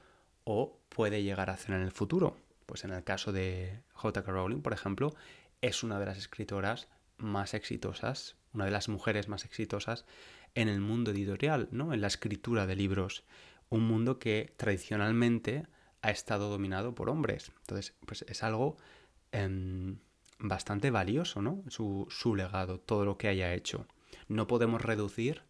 o 0.45 0.79
puede 0.89 1.23
llegar 1.23 1.51
a 1.51 1.55
hacer 1.55 1.75
en 1.75 1.83
el 1.83 1.93
futuro. 1.93 2.37
Pues 2.67 2.85
en 2.85 2.93
el 2.93 3.05
caso 3.05 3.33
de 3.33 3.83
J.K. 3.93 4.31
Rowling, 4.31 4.63
por 4.63 4.73
ejemplo, 4.73 5.15
es 5.61 5.83
una 5.83 5.99
de 5.99 6.07
las 6.07 6.17
escritoras 6.17 6.89
más 7.19 7.55
exitosas, 7.55 8.37
una 8.55 8.65
de 8.65 8.71
las 8.71 8.89
mujeres 8.89 9.29
más 9.29 9.45
exitosas 9.45 10.07
en 10.55 10.69
el 10.69 10.81
mundo 10.81 11.11
editorial, 11.11 11.69
¿no? 11.73 11.93
En 11.93 12.01
la 12.01 12.07
escritura 12.07 12.67
de 12.67 12.77
libros. 12.77 13.25
Un 13.71 13.87
mundo 13.87 14.19
que 14.19 14.55
tradicionalmente 14.57 15.67
ha 16.03 16.11
estado 16.11 16.51
dominado 16.51 16.95
por 16.95 17.09
hombres. 17.09 17.53
Entonces, 17.61 17.95
pues 18.07 18.23
es 18.29 18.43
algo 18.43 18.77
em, 19.33 19.99
bastante 20.39 20.91
valioso, 20.91 21.43
¿no? 21.43 21.63
Su, 21.69 22.07
su, 22.11 22.35
legado, 22.35 22.79
todo 22.79 23.05
lo 23.05 23.17
que 23.17 23.29
haya 23.29 23.55
hecho. 23.55 23.87
No 24.29 24.47
podemos 24.47 24.83
reducir 24.83 25.43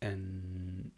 en 0.00 0.92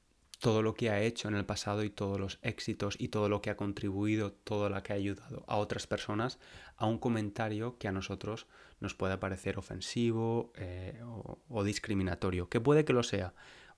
todo 0.45 0.61
lo 0.61 0.75
que 0.75 0.91
ha 0.91 1.01
hecho 1.01 1.29
en 1.29 1.37
el 1.37 1.47
pasado 1.47 1.85
y 1.85 1.89
todos 1.89 2.21
los 2.21 2.39
éxitos 2.43 2.97
y 2.99 3.09
todo 3.09 3.31
lo 3.31 3.41
que 3.41 3.49
ha 3.49 3.57
contribuido, 3.57 4.33
todo 4.33 4.69
lo 4.69 4.83
que 4.83 4.93
ha 4.93 4.97
ayudado 4.97 5.43
a 5.49 5.57
otras 5.57 5.87
personas 5.87 6.39
a 6.77 6.85
un 6.85 6.99
comentario 6.99 7.79
que 7.79 7.89
a 7.89 7.93
nosotros 7.93 8.47
nos 8.79 8.95
pueda 8.95 9.21
parecer 9.21 9.57
ofensivo 9.57 10.53
eh, 10.57 11.01
o, 11.49 11.65
discriminatorio, 11.65 12.51
que 12.51 12.61
puede 12.61 12.85
que 12.85 12.93
lo 12.93 13.03
sea. 13.03 13.33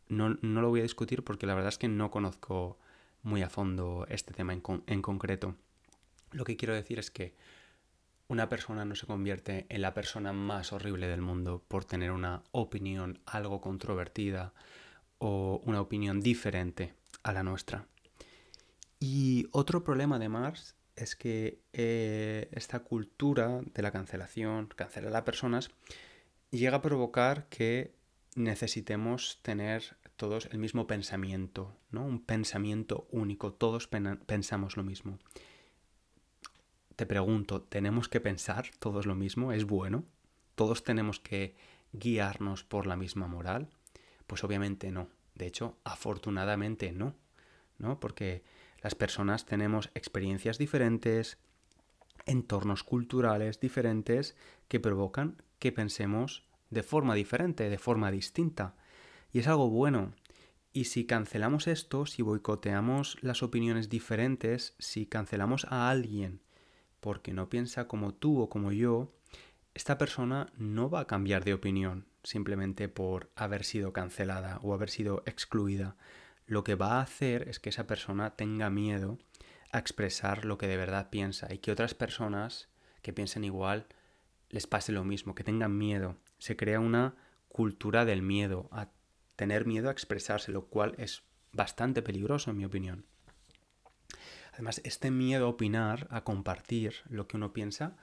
No, 0.08 0.30
lo 0.30 0.68
voy 0.68 0.80
a 0.80 0.84
discutir 0.84 1.24
porque 1.24 1.46
la 1.46 1.54
verdad 1.54 1.70
es 1.70 1.78
que 1.78 1.88
no 1.88 2.10
conozco 2.10 2.78
muy 3.22 3.42
a 3.42 3.50
fondo 3.50 4.06
este 4.08 4.34
tema 4.34 4.52
en, 4.52 4.62
en 4.86 5.02
concreto. 5.02 5.56
Lo 6.32 6.44
que 6.44 6.56
quiero 6.56 6.74
decir 6.74 6.98
es 6.98 7.10
que 7.10 7.34
una 8.28 8.48
persona 8.48 8.84
no 8.84 8.94
se 8.94 9.06
convierte 9.06 9.66
en 9.68 9.82
la 9.82 9.94
persona 9.94 10.32
más 10.32 10.72
horrible 10.72 11.06
del 11.06 11.22
mundo 11.22 11.62
por 11.68 11.84
tener 11.84 12.10
una 12.10 12.42
opinión 12.52 13.20
algo 13.26 13.60
controvertida, 13.60 14.52
o 15.18 15.60
una 15.64 15.80
opinión 15.80 16.20
diferente 16.20 16.94
a 17.22 17.32
la 17.32 17.42
nuestra. 17.42 17.86
Y 18.98 19.48
otro 19.52 19.84
problema 19.84 20.18
de 20.18 20.28
Mars 20.28 20.74
es 20.94 21.16
que 21.16 21.60
eh, 21.72 22.48
esta 22.52 22.80
cultura 22.80 23.60
de 23.74 23.82
la 23.82 23.92
cancelación, 23.92 24.68
cancelar 24.68 25.14
a 25.14 25.24
personas, 25.24 25.70
llega 26.50 26.78
a 26.78 26.82
provocar 26.82 27.46
que 27.48 27.94
necesitemos 28.36 29.40
tener 29.42 29.96
todos 30.16 30.46
el 30.52 30.58
mismo 30.58 30.86
pensamiento, 30.86 31.76
¿no? 31.90 32.04
Un 32.04 32.24
pensamiento 32.24 33.08
único, 33.10 33.52
todos 33.52 33.88
pensamos 33.88 34.76
lo 34.76 34.84
mismo. 34.84 35.18
Te 36.94 37.06
pregunto, 37.06 37.62
¿tenemos 37.62 38.08
que 38.08 38.20
pensar 38.20 38.70
todos 38.78 39.04
lo 39.04 39.14
mismo? 39.14 39.52
¿Es 39.52 39.64
bueno? 39.64 40.04
¿Todos 40.54 40.84
tenemos 40.84 41.20
que 41.20 41.56
guiarnos 41.92 42.64
por 42.64 42.86
la 42.86 42.96
misma 42.96 43.26
moral? 43.26 43.68
Pues 44.26 44.44
obviamente 44.44 44.90
no. 44.90 45.08
De 45.34 45.46
hecho, 45.46 45.76
afortunadamente 45.84 46.92
no. 46.92 47.14
¿no? 47.78 48.00
Porque 48.00 48.42
las 48.82 48.94
personas 48.94 49.44
tenemos 49.44 49.90
experiencias 49.94 50.58
diferentes, 50.58 51.38
entornos 52.24 52.82
culturales 52.82 53.60
diferentes 53.60 54.36
que 54.68 54.80
provocan 54.80 55.42
que 55.58 55.72
pensemos 55.72 56.44
de 56.70 56.82
forma 56.82 57.14
diferente, 57.14 57.68
de 57.68 57.78
forma 57.78 58.10
distinta. 58.10 58.74
Y 59.32 59.40
es 59.40 59.48
algo 59.48 59.68
bueno. 59.68 60.12
Y 60.72 60.84
si 60.84 61.06
cancelamos 61.06 61.66
esto, 61.66 62.06
si 62.06 62.22
boicoteamos 62.22 63.16
las 63.22 63.42
opiniones 63.42 63.88
diferentes, 63.88 64.74
si 64.78 65.06
cancelamos 65.06 65.64
a 65.70 65.88
alguien 65.88 66.40
porque 67.06 67.32
no 67.32 67.48
piensa 67.48 67.86
como 67.86 68.14
tú 68.14 68.40
o 68.40 68.48
como 68.48 68.72
yo, 68.72 69.12
esta 69.74 69.96
persona 69.96 70.52
no 70.56 70.90
va 70.90 71.00
a 71.00 71.06
cambiar 71.06 71.44
de 71.44 71.54
opinión 71.54 72.06
simplemente 72.24 72.88
por 72.88 73.30
haber 73.36 73.62
sido 73.62 73.92
cancelada 73.92 74.58
o 74.62 74.74
haber 74.74 74.90
sido 74.90 75.22
excluida. 75.26 75.96
Lo 76.46 76.64
que 76.64 76.74
va 76.74 76.94
a 76.94 77.02
hacer 77.02 77.48
es 77.48 77.60
que 77.60 77.68
esa 77.68 77.86
persona 77.86 78.34
tenga 78.34 78.70
miedo 78.70 79.18
a 79.70 79.78
expresar 79.78 80.44
lo 80.44 80.58
que 80.58 80.66
de 80.66 80.76
verdad 80.76 81.10
piensa 81.10 81.52
y 81.54 81.58
que 81.58 81.70
otras 81.70 81.94
personas 81.94 82.68
que 83.02 83.12
piensen 83.12 83.44
igual 83.44 83.86
les 84.48 84.66
pase 84.66 84.90
lo 84.90 85.04
mismo, 85.04 85.36
que 85.36 85.44
tengan 85.44 85.78
miedo. 85.78 86.16
Se 86.38 86.56
crea 86.56 86.80
una 86.80 87.14
cultura 87.48 88.04
del 88.04 88.22
miedo, 88.22 88.68
a 88.72 88.90
tener 89.36 89.66
miedo 89.66 89.88
a 89.88 89.92
expresarse, 89.92 90.52
lo 90.52 90.66
cual 90.66 90.94
es 90.98 91.22
bastante 91.52 92.02
peligroso 92.02 92.50
en 92.50 92.58
mi 92.58 92.64
opinión. 92.64 93.06
Además, 94.52 94.80
este 94.84 95.10
miedo 95.10 95.46
a 95.46 95.50
opinar, 95.50 96.06
a 96.10 96.24
compartir 96.24 96.94
lo 97.08 97.28
que 97.28 97.36
uno 97.36 97.52
piensa, 97.52 97.96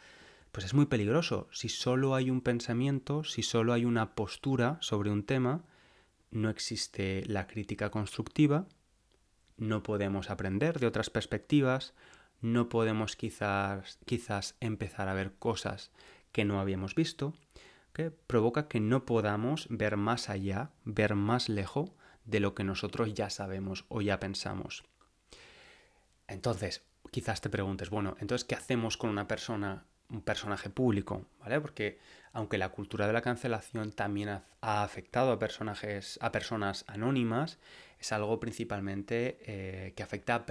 pues 0.52 0.66
es 0.66 0.76
muy 0.76 0.86
peligroso. 0.86 1.48
Si 1.52 1.68
solo 1.68 2.14
hay 2.14 2.30
un 2.30 2.42
pensamiento, 2.42 3.24
si 3.24 3.42
solo 3.42 3.74
hay 3.74 3.86
una 3.86 4.14
postura 4.14 4.78
sobre 4.82 5.10
un 5.10 5.24
tema, 5.24 5.64
no 6.30 6.50
existe 6.50 7.24
la 7.26 7.48
crítica 7.48 7.90
constructiva, 7.90 8.68
no 9.58 9.82
podemos 9.82 10.30
aprender 10.30 10.80
de 10.80 10.88
otras 10.88 11.10
perspectivas, 11.10 11.94
no 12.42 12.70
podemos 12.70 13.16
quizás, 13.16 13.98
quizás 14.06 14.56
empezar 14.60 15.10
a 15.10 15.14
ver 15.14 15.34
cosas 15.34 15.92
que 16.32 16.46
no 16.46 16.60
habíamos 16.60 16.94
visto, 16.94 17.34
que 17.94 18.12
provoca 18.12 18.68
que 18.68 18.80
no 18.80 19.06
podamos 19.06 19.68
ver 19.70 19.98
más 19.98 20.30
allá, 20.30 20.72
ver 20.84 21.16
más 21.16 21.48
lejos 21.48 21.92
de 22.26 22.40
lo 22.40 22.56
que 22.56 22.64
nosotros 22.64 23.14
ya 23.14 23.30
sabemos 23.30 23.86
o 23.90 24.02
ya 24.02 24.20
pensamos. 24.20 24.84
Entonces, 26.28 26.84
quizás 27.12 27.42
te 27.42 27.50
preguntes, 27.50 27.90
bueno, 27.90 28.16
entonces, 28.20 28.46
¿qué 28.46 28.56
hacemos 28.56 28.98
con 28.98 29.10
una 29.10 29.28
persona, 29.28 29.86
un 30.10 30.22
personaje 30.22 30.70
público? 30.70 31.26
¿Vale? 31.40 31.62
Porque 31.62 32.00
aunque 32.32 32.58
la 32.58 32.70
cultura 32.70 33.06
de 33.06 33.14
la 33.14 33.22
cancelación 33.22 33.92
también 33.92 34.30
ha, 34.30 34.84
afectado 34.84 35.32
a 35.32 35.40
personajes, 35.40 36.18
a 36.22 36.32
personas 36.32 36.86
anónimas, 36.88 37.60
es 38.00 38.12
algo 38.12 38.40
principalmente 38.40 39.38
eh, 39.42 39.94
que 39.96 40.02
afecta 40.02 40.34
a, 40.36 40.46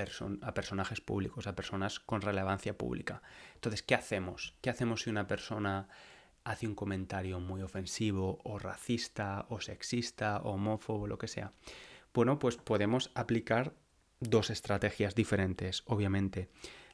a 0.47 0.55
personajes 0.55 1.01
públicos, 1.01 1.49
a 1.49 1.57
personas 1.57 1.99
con 1.99 2.23
relevancia 2.23 2.79
pública. 2.79 3.23
Entonces, 3.55 3.83
¿qué 3.83 3.97
hacemos? 3.97 4.55
¿Qué 4.61 4.71
hacemos 4.71 5.03
si 5.03 5.11
una 5.11 5.27
persona 5.27 5.89
hace 6.45 6.67
un 6.67 6.75
comentario 6.75 7.41
muy 7.41 7.63
ofensivo 7.63 8.41
o 8.45 8.59
racista 8.59 9.47
o 9.49 9.61
sexista 9.61 10.39
o 10.39 10.53
homófobo, 10.53 11.07
lo 11.07 11.19
que 11.19 11.29
sea. 11.29 11.53
Bueno, 12.15 12.39
pues 12.39 12.57
podemos 12.57 13.11
aplicar 13.15 13.75
dos 14.21 14.51
estrategias 14.51 15.15
diferentes, 15.15 15.83
obviamente. 15.87 16.49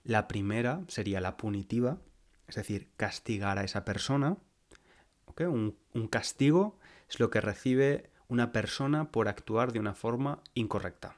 La 0.04 0.28
primera 0.28 0.82
sería 0.88 1.20
la 1.20 1.36
punitiva, 1.36 1.98
es 2.46 2.54
decir, 2.54 2.88
castigar 2.96 3.58
a 3.58 3.64
esa 3.64 3.84
persona. 3.84 4.36
Un, 5.38 5.76
castigo 6.10 6.78
es 7.08 7.20
lo 7.20 7.30
que 7.30 7.40
recibe 7.40 8.10
una 8.26 8.50
persona 8.50 9.12
por 9.12 9.28
actuar 9.28 9.72
de 9.72 9.78
una 9.78 9.94
forma 9.94 10.42
incorrecta. 10.54 11.16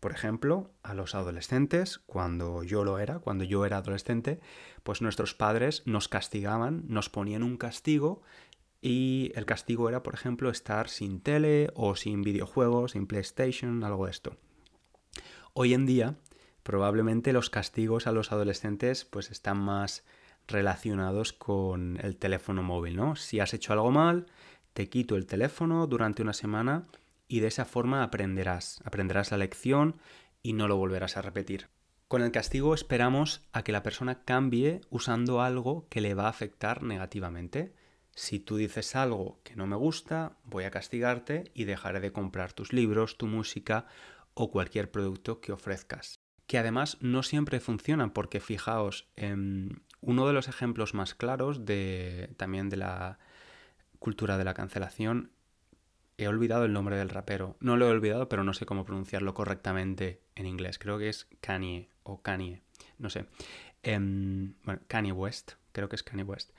Por 0.00 0.12
ejemplo, 0.12 0.70
a 0.82 0.94
los 0.94 1.14
adolescentes, 1.14 1.98
cuando 2.06 2.62
yo 2.62 2.84
lo 2.84 2.98
era, 2.98 3.18
cuando 3.18 3.44
yo 3.44 3.64
era 3.64 3.78
adolescente, 3.78 4.40
pues 4.82 5.00
nuestros 5.02 5.34
padres 5.34 5.82
nos 5.86 6.08
castigaban, 6.08 6.84
nos 6.86 7.08
ponían 7.08 7.42
un 7.42 7.56
castigo 7.56 8.22
y 8.82 9.32
el 9.34 9.46
castigo 9.46 9.88
era, 9.88 10.02
por 10.02 10.14
ejemplo, 10.14 10.50
estar 10.50 10.88
sin 10.88 11.20
tele 11.20 11.70
o 11.74 11.96
sin 11.96 12.22
videojuegos, 12.22 12.92
sin 12.92 13.06
PlayStation, 13.06 13.82
algo 13.84 14.04
de 14.04 14.10
esto. 14.10 14.36
Hoy 15.54 15.72
en 15.72 15.86
día, 15.86 16.16
probablemente 16.62 17.32
los 17.32 17.48
castigos 17.48 18.06
a 18.06 18.12
los 18.12 18.32
adolescentes 18.32 19.04
pues 19.04 19.30
están 19.30 19.58
más 19.58 20.04
relacionados 20.46 21.32
con 21.32 21.98
el 22.02 22.16
teléfono 22.16 22.62
móvil, 22.62 22.96
¿no? 22.96 23.16
Si 23.16 23.40
has 23.40 23.54
hecho 23.54 23.72
algo 23.72 23.90
mal, 23.90 24.26
te 24.74 24.88
quito 24.88 25.16
el 25.16 25.26
teléfono 25.26 25.86
durante 25.86 26.22
una 26.22 26.34
semana 26.34 26.84
y 27.28 27.40
de 27.40 27.48
esa 27.48 27.64
forma 27.64 28.02
aprenderás, 28.02 28.80
aprenderás 28.84 29.30
la 29.30 29.38
lección 29.38 29.96
y 30.42 30.52
no 30.52 30.68
lo 30.68 30.76
volverás 30.76 31.16
a 31.16 31.22
repetir. 31.22 31.68
Con 32.08 32.22
el 32.22 32.30
castigo 32.30 32.72
esperamos 32.72 33.42
a 33.52 33.64
que 33.64 33.72
la 33.72 33.82
persona 33.82 34.22
cambie 34.22 34.80
usando 34.90 35.40
algo 35.40 35.88
que 35.88 36.00
le 36.00 36.14
va 36.14 36.26
a 36.26 36.30
afectar 36.30 36.84
negativamente. 36.84 37.74
Si 38.14 38.38
tú 38.38 38.56
dices 38.56 38.94
algo 38.94 39.40
que 39.42 39.56
no 39.56 39.66
me 39.66 39.74
gusta, 39.74 40.36
voy 40.44 40.64
a 40.64 40.70
castigarte 40.70 41.50
y 41.52 41.64
dejaré 41.64 41.98
de 41.98 42.12
comprar 42.12 42.52
tus 42.52 42.72
libros, 42.72 43.18
tu 43.18 43.26
música 43.26 43.86
o 44.34 44.52
cualquier 44.52 44.90
producto 44.92 45.40
que 45.40 45.50
ofrezcas. 45.50 46.20
Que 46.46 46.58
además 46.58 46.96
no 47.00 47.24
siempre 47.24 47.58
funcionan 47.58 48.12
porque 48.12 48.38
fijaos, 48.38 49.08
en 49.16 49.82
uno 50.00 50.28
de 50.28 50.32
los 50.32 50.46
ejemplos 50.46 50.94
más 50.94 51.16
claros 51.16 51.64
de 51.64 52.32
también 52.36 52.68
de 52.68 52.76
la 52.76 53.18
cultura 53.98 54.38
de 54.38 54.44
la 54.44 54.54
cancelación 54.54 55.32
He 56.18 56.28
olvidado 56.28 56.64
el 56.64 56.72
nombre 56.72 56.96
del 56.96 57.10
rapero. 57.10 57.56
No 57.60 57.76
lo 57.76 57.86
he 57.86 57.90
olvidado, 57.90 58.28
pero 58.28 58.42
no 58.42 58.54
sé 58.54 58.64
cómo 58.64 58.84
pronunciarlo 58.84 59.34
correctamente 59.34 60.22
en 60.34 60.46
inglés. 60.46 60.78
Creo 60.78 60.98
que 60.98 61.08
es 61.08 61.28
Kanye 61.40 61.90
o 62.02 62.22
Kanye. 62.22 62.62
No 62.98 63.10
sé. 63.10 63.26
Em, 63.82 64.54
bueno, 64.64 64.80
Kanye 64.88 65.12
West. 65.12 65.52
Creo 65.72 65.88
que 65.88 65.96
es 65.96 66.02
Kanye 66.02 66.24
West. 66.24 66.50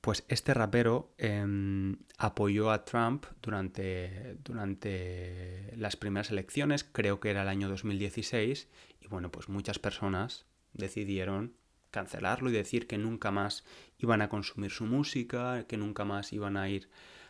Pues 0.00 0.24
este 0.28 0.54
rapero 0.54 1.12
em, 1.18 1.96
apoyó 2.16 2.70
a 2.70 2.84
Trump 2.84 3.26
durante, 3.42 4.36
durante 4.44 5.72
las 5.76 5.96
primeras 5.96 6.30
elecciones, 6.30 6.84
creo 6.84 7.18
que 7.20 7.30
era 7.30 7.42
el 7.42 7.48
año 7.48 7.68
2016, 7.68 8.68
y 9.00 9.08
bueno, 9.08 9.30
pues 9.32 9.48
muchas 9.48 9.78
personas 9.78 10.46
decidieron 10.72 11.54
cancelarlo 11.90 12.50
y 12.50 12.52
decir 12.52 12.86
que 12.86 12.96
nunca 12.96 13.30
más 13.32 13.64
iban 13.98 14.22
a 14.22 14.28
consumir 14.28 14.70
su 14.70 14.84
música, 14.84 15.66
que 15.66 15.76
nunca 15.76 16.04
más 16.04 16.32
iban 16.32 16.56
a 16.56 16.68
ir 16.68 16.88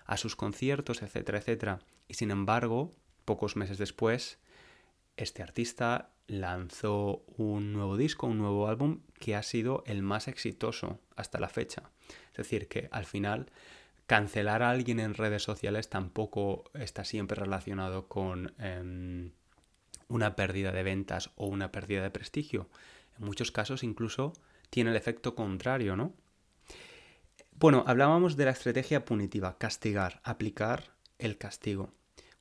a 0.08 0.16
sus 0.16 0.34
conciertos, 0.34 1.02
etcétera, 1.02 1.38
etcétera. 1.38 1.78
Y 2.08 2.14
sin 2.14 2.32
embargo, 2.32 2.96
pocos 3.24 3.54
meses 3.56 3.78
después, 3.78 4.38
este 5.16 5.42
artista 5.42 6.10
lanzó 6.26 7.22
un 7.36 7.72
nuevo 7.72 7.96
disco, 7.96 8.26
un 8.26 8.38
nuevo 8.38 8.68
álbum 8.68 9.00
que 9.20 9.36
ha 9.36 9.42
sido 9.42 9.84
el 9.86 10.02
más 10.02 10.26
exitoso 10.26 10.98
hasta 11.14 11.38
la 11.38 11.50
fecha. 11.50 11.90
Es 12.30 12.38
decir, 12.38 12.68
que 12.68 12.88
al 12.90 13.04
final 13.04 13.50
cancelar 14.06 14.62
a 14.62 14.70
alguien 14.70 14.98
en 14.98 15.12
redes 15.12 15.42
sociales 15.42 15.90
tampoco 15.90 16.64
está 16.72 17.04
siempre 17.04 17.38
relacionado 17.38 18.08
con 18.08 18.54
em, 18.58 19.32
una 20.08 20.36
pérdida 20.36 20.72
de 20.72 20.82
ventas 20.84 21.30
o 21.36 21.46
una 21.46 21.70
pérdida 21.70 22.02
de 22.02 22.10
prestigio. 22.10 22.66
En 23.18 23.26
muchos 23.26 23.52
casos 23.52 23.84
incluso 23.84 24.32
tiene 24.70 24.90
el 24.90 24.96
efecto 24.96 25.34
contrario, 25.34 25.96
¿no? 25.96 26.14
Bueno, 27.60 27.82
hablábamos 27.88 28.36
de 28.36 28.44
la 28.44 28.52
estrategia 28.52 29.04
punitiva, 29.04 29.58
castigar, 29.58 30.20
aplicar 30.22 30.94
el 31.18 31.38
castigo. 31.38 31.92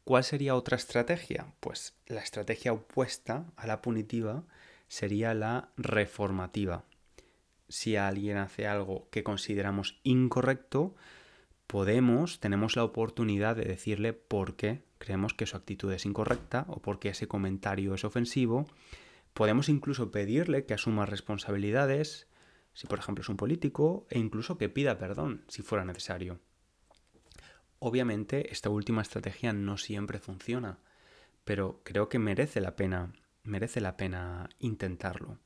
¿Cuál 0.04 0.24
sería 0.24 0.54
otra 0.54 0.78
estrategia? 0.78 1.56
Pues 1.60 1.96
la 2.06 2.22
estrategia 2.22 2.72
opuesta 2.72 3.48
a 3.56 3.66
la 3.66 3.82
punitiva 3.82 4.44
sería 4.88 5.34
la 5.34 5.70
reformativa. 5.76 6.84
Si 7.68 7.96
alguien 7.96 8.38
hace 8.38 8.68
algo 8.68 9.08
que 9.10 9.24
consideramos 9.24 10.00
incorrecto, 10.04 10.94
podemos, 11.66 12.40
tenemos 12.40 12.76
la 12.76 12.84
oportunidad 12.84 13.56
de 13.56 13.66
decirle 13.66 14.14
por 14.14 14.56
qué 14.56 14.84
creemos 15.00 15.34
que 15.34 15.48
su 15.48 15.58
actitud 15.58 15.92
es 15.94 16.06
incorrecta 16.06 16.66
o 16.68 16.80
por 16.80 17.00
qué 17.00 17.10
ese 17.10 17.28
comentario 17.28 17.96
es 17.96 18.06
ofensivo. 18.06 18.68
Podemos 19.34 19.68
incluso 19.68 20.12
pedirle 20.12 20.66
que 20.66 20.76
asuma 20.76 21.08
responsabilidades, 21.08 22.28
si 22.78 22.86
por 22.86 23.00
ejemplo 23.00 23.24
es 23.24 23.30
un 23.30 23.38
político, 23.38 24.06
e 24.08 24.20
incluso 24.20 24.60
que 24.60 24.70
pida 24.70 25.00
perdón 25.00 25.44
si 25.48 25.64
fuera 25.64 25.84
necesario. 25.84 26.40
Obviamente 27.80 28.54
esta 28.54 28.70
última 28.70 29.02
estrategia 29.02 29.52
no 29.52 29.78
siempre 29.78 30.20
funciona, 30.20 30.78
pero 31.44 31.82
creo 31.84 32.08
que 32.08 32.20
merece 32.20 32.62
la 32.62 32.76
pena, 32.76 33.14
merece 33.42 33.82
la 33.82 33.98
pena 33.98 34.48
intentarlo. 34.60 35.40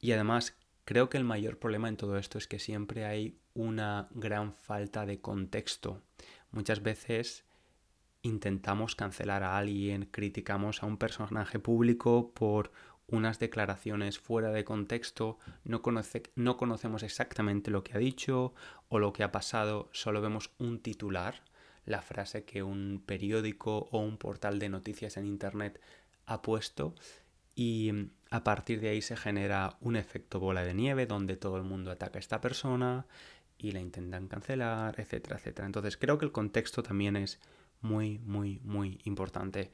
Y 0.00 0.12
además 0.12 0.54
creo 0.84 1.08
que 1.08 1.16
el 1.16 1.24
mayor 1.24 1.58
problema 1.58 1.88
en 1.88 1.96
todo 1.96 2.18
esto 2.18 2.36
es 2.36 2.46
que 2.46 2.58
siempre 2.58 3.06
hay 3.06 3.40
una 3.54 4.08
gran 4.10 4.52
falta 4.52 5.06
de 5.06 5.22
contexto. 5.22 6.02
Muchas 6.50 6.82
veces 6.82 7.46
intentamos 8.20 8.94
cancelar 8.96 9.44
a 9.44 9.56
alguien, 9.56 10.04
criticamos 10.10 10.82
a 10.82 10.86
un 10.86 10.98
personaje 10.98 11.58
público 11.58 12.34
por 12.34 12.70
unas 13.08 13.38
declaraciones 13.38 14.18
fuera 14.18 14.50
de 14.50 14.64
contexto, 14.64 15.38
no, 15.64 15.82
conoce, 15.82 16.22
no 16.34 16.56
conocemos 16.56 17.02
exactamente 17.02 17.70
lo 17.70 17.82
que 17.82 17.94
ha 17.94 17.98
dicho 17.98 18.54
o 18.88 18.98
lo 18.98 19.12
que 19.12 19.22
ha 19.22 19.32
pasado, 19.32 19.88
solo 19.92 20.20
vemos 20.20 20.50
un 20.58 20.80
titular, 20.80 21.42
la 21.84 22.02
frase 22.02 22.44
que 22.44 22.62
un 22.62 23.02
periódico 23.04 23.88
o 23.90 23.98
un 23.98 24.18
portal 24.18 24.58
de 24.58 24.68
noticias 24.68 25.16
en 25.16 25.26
Internet 25.26 25.80
ha 26.26 26.42
puesto 26.42 26.94
y 27.54 28.10
a 28.30 28.44
partir 28.44 28.80
de 28.80 28.90
ahí 28.90 29.02
se 29.02 29.16
genera 29.16 29.78
un 29.80 29.96
efecto 29.96 30.38
bola 30.38 30.62
de 30.62 30.74
nieve 30.74 31.06
donde 31.06 31.36
todo 31.36 31.56
el 31.56 31.64
mundo 31.64 31.90
ataca 31.90 32.18
a 32.18 32.20
esta 32.20 32.40
persona 32.40 33.06
y 33.56 33.72
la 33.72 33.80
intentan 33.80 34.28
cancelar, 34.28 35.00
etcétera, 35.00 35.36
etcétera. 35.36 35.66
Entonces 35.66 35.96
creo 35.96 36.18
que 36.18 36.26
el 36.26 36.32
contexto 36.32 36.82
también 36.82 37.16
es 37.16 37.40
muy, 37.80 38.18
muy, 38.18 38.60
muy 38.64 39.00
importante. 39.04 39.70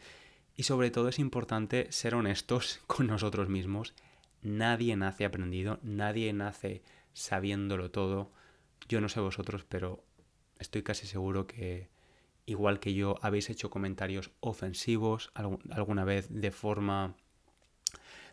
Y 0.56 0.64
sobre 0.64 0.90
todo 0.90 1.08
es 1.08 1.18
importante 1.18 1.90
ser 1.90 2.14
honestos 2.14 2.80
con 2.86 3.06
nosotros 3.06 3.48
mismos. 3.48 3.94
Nadie 4.42 4.96
nace 4.96 5.24
aprendido, 5.24 5.78
nadie 5.82 6.32
nace 6.32 6.82
sabiéndolo 7.12 7.90
todo. 7.90 8.30
Yo 8.88 9.00
no 9.00 9.08
sé 9.08 9.20
vosotros, 9.20 9.64
pero 9.68 10.04
estoy 10.58 10.82
casi 10.82 11.06
seguro 11.06 11.46
que 11.46 11.88
igual 12.46 12.78
que 12.78 12.92
yo 12.92 13.16
habéis 13.22 13.48
hecho 13.48 13.70
comentarios 13.70 14.30
ofensivos 14.40 15.32
alguna 15.34 16.04
vez 16.04 16.26
de 16.28 16.50
forma 16.50 17.16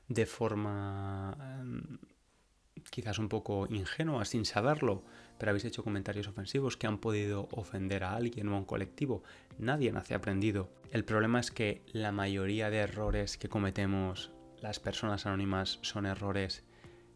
de 0.10 0.26
forma 0.26 1.38
em, 1.62 1.98
quizás 2.90 3.20
un 3.20 3.30
poco 3.30 3.68
ingenua, 3.70 4.26
sin 4.26 4.46
saberlo, 4.46 5.04
pero 5.42 5.50
habéis 5.50 5.66
hecho 5.66 5.84
comentarios 5.84 6.28
ofensivos 6.28 6.78
que 6.78 6.86
han 6.86 7.00
podido 7.00 7.50
ofender 7.52 8.04
a 8.04 8.16
alguien 8.16 8.48
o 8.50 8.54
a 8.54 8.60
un 8.60 8.66
colectivo. 8.66 9.24
Nadie 9.58 9.92
nace 9.92 10.14
aprendido. 10.14 10.70
El 10.92 11.04
problema 11.04 11.40
es 11.40 11.50
que 11.50 11.82
la 11.94 12.12
mayoría 12.12 12.70
de 12.70 12.78
errores 12.78 13.40
que 13.40 13.50
cometemos 13.50 14.32
las 14.62 14.80
personas 14.80 15.26
anónimas 15.26 15.80
son 15.82 16.06
errores 16.06 16.64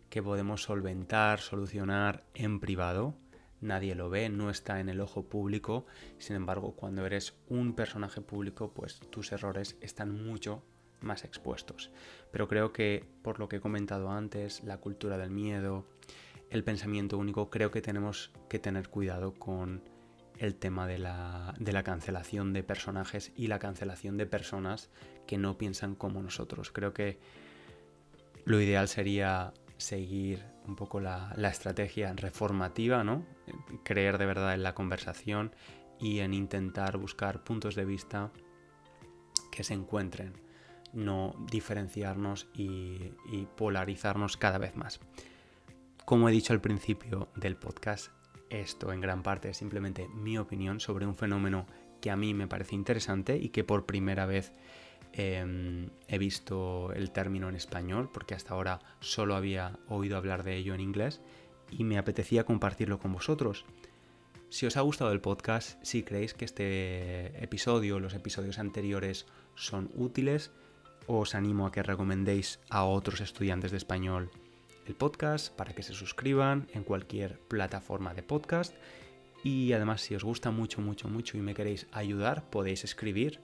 que 0.10 0.24
podemos 0.24 0.64
solventar, 0.64 1.40
solucionar 1.40 2.24
en 2.34 2.60
privado. 2.60 3.14
Nadie 3.62 3.94
lo 3.94 4.10
ve, 4.10 4.28
no 4.30 4.50
está 4.50 4.80
en 4.80 4.90
el 4.90 5.02
ojo 5.02 5.30
público. 5.30 5.86
Sin 6.18 6.36
embargo, 6.36 6.76
cuando 6.76 7.06
eres 7.06 7.36
un 7.48 7.76
personaje 7.76 8.22
público, 8.22 8.74
pues 8.74 9.02
tus 9.12 9.34
errores 9.34 9.78
están 9.82 10.26
mucho 10.26 10.64
más 11.02 11.24
expuestos. 11.26 11.92
Pero 12.32 12.48
creo 12.48 12.74
que 12.74 13.06
por 13.22 13.40
lo 13.40 13.48
que 13.48 13.58
he 13.58 13.62
comentado 13.62 14.10
antes, 14.10 14.64
la 14.64 14.80
cultura 14.80 15.20
del 15.20 15.30
miedo, 15.30 15.86
el 16.56 16.64
pensamiento 16.64 17.18
único, 17.18 17.50
creo 17.50 17.70
que 17.70 17.82
tenemos 17.82 18.32
que 18.50 18.60
tener 18.60 18.88
cuidado 18.90 19.34
con 19.34 19.84
el 20.38 20.56
tema 20.56 20.88
de 20.88 20.98
la, 20.98 21.84
cancelación 21.84 22.54
de 22.54 22.64
personajes 22.64 23.32
y 23.36 23.48
la 23.48 23.60
cancelación 23.60 24.18
de 24.18 24.26
personas 24.26 24.90
que 25.28 25.38
no 25.38 25.58
piensan 25.58 25.96
como 25.96 26.22
nosotros. 26.22 26.72
Creo 26.72 26.94
que 26.94 27.20
lo 28.46 28.60
ideal 28.62 28.88
sería 28.88 29.54
seguir 29.78 30.46
un 30.66 30.76
poco 30.78 31.02
la, 31.02 31.34
estrategia 31.50 32.14
reformativa, 32.14 33.04
¿no? 33.04 33.26
Creer 33.84 34.18
de 34.18 34.26
verdad 34.26 34.54
en 34.54 34.64
la 34.64 34.76
conversación 34.76 35.54
y 36.00 36.20
en 36.20 36.34
intentar 36.34 36.98
buscar 36.98 37.44
puntos 37.44 37.76
de 37.76 37.86
vista 37.86 38.32
que 39.52 39.64
se 39.64 39.74
encuentren, 39.74 40.34
no 40.94 41.36
diferenciarnos 41.52 42.48
y 42.54 43.12
polarizarnos 43.58 44.38
cada 44.38 44.58
vez 44.58 44.76
más. 44.76 45.02
Como 46.06 46.30
he 46.30 46.32
dicho 46.32 46.54
al 46.54 46.62
principio 46.62 47.30
del 47.36 47.56
podcast, 47.56 48.12
esto 48.52 48.94
en 48.94 49.02
gran 49.02 49.24
parte 49.24 49.50
es 49.50 49.58
simplemente 49.58 50.08
mi 50.10 50.38
opinión 50.38 50.80
sobre 50.80 51.08
un 51.08 51.16
fenómeno 51.16 51.66
que 52.00 52.12
a 52.12 52.16
mí 52.16 52.36
me 52.36 52.48
parece 52.48 52.76
interesante 52.76 53.38
y 53.38 53.50
que 53.50 53.64
por 53.64 53.88
primera 53.88 54.28
vez 54.28 54.54
eh, 55.14 55.90
he 56.08 56.18
visto 56.20 56.94
el 56.94 57.10
término 57.10 57.50
en 57.50 57.56
español, 57.56 58.12
porque 58.14 58.36
hasta 58.36 58.54
ahora 58.54 58.82
solo 59.00 59.36
había 59.36 59.80
oído 59.88 60.16
hablar 60.16 60.44
de 60.44 60.58
ello 60.58 60.76
en 60.76 60.82
inglés 60.82 61.22
y 61.72 61.84
me 61.86 61.98
apetecía 61.98 62.44
compartirlo 62.44 63.00
con 63.00 63.12
vosotros. 63.12 63.66
Si 64.50 64.68
os 64.68 64.78
ha 64.78 64.82
gustado 64.82 65.12
el 65.12 65.22
podcast, 65.22 65.84
si 65.84 66.04
creéis 66.04 66.36
que 66.36 66.46
este 66.46 67.44
episodio, 67.44 68.00
los 68.00 68.14
episodios 68.14 68.60
anteriores 68.60 69.26
son 69.56 69.90
útiles, 69.96 70.52
os 71.08 71.34
animo 71.34 71.66
a 71.66 71.72
que 71.72 71.82
recomendéis 71.82 72.60
a 72.70 72.84
otros 72.84 73.22
estudiantes 73.22 73.72
de 73.72 73.78
español 73.78 74.30
el 74.86 74.96
podcast 74.96 75.54
para 75.56 75.74
que 75.74 75.84
se 75.84 75.94
suscriban 75.94 76.68
en 76.74 76.84
cualquier 76.84 77.40
plataforma 77.40 78.14
de 78.14 78.24
podcast. 78.24 78.74
Y 79.44 79.74
además, 79.74 80.02
si 80.02 80.16
os 80.16 80.24
gusta 80.24 80.52
mucho, 80.52 80.82
mucho, 80.82 81.08
mucho 81.08 81.38
y 81.38 81.42
me 81.42 81.54
queréis 81.54 81.88
ayudar, 81.92 82.50
podéis 82.50 82.84
escribir 82.84 83.40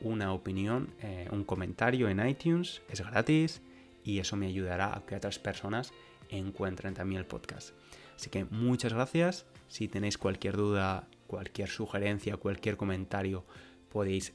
una 0.00 0.32
opinión, 0.32 0.92
eh, 1.00 1.28
un 1.30 1.44
comentario 1.44 2.08
en 2.08 2.26
iTunes, 2.26 2.82
es 2.88 3.00
gratis 3.00 3.62
y 4.04 4.18
eso 4.18 4.36
me 4.36 4.46
ayudará 4.46 4.96
a 4.96 5.06
que 5.06 5.16
otras 5.16 5.38
personas 5.38 5.92
encuentren 6.28 6.94
también 6.94 7.20
el 7.20 7.26
podcast. 7.26 7.70
Así 8.16 8.30
que 8.30 8.44
muchas 8.44 8.92
gracias. 8.92 9.46
Si 9.68 9.88
tenéis 9.88 10.18
cualquier 10.18 10.56
duda, 10.56 11.08
cualquier 11.26 11.68
sugerencia, 11.68 12.36
cualquier 12.36 12.76
comentario, 12.76 13.44
podéis 13.88 14.34